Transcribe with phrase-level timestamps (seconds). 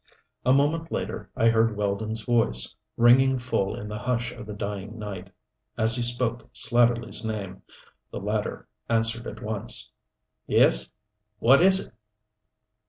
[0.43, 4.97] A moment later I heard Weldon's voice, ringing full in the hush of the dying
[4.97, 5.29] night,
[5.77, 7.61] as he spoke Slatterly's name.
[8.09, 9.91] The latter answered at once.
[10.47, 10.89] "Yes.
[11.37, 11.93] What is it?"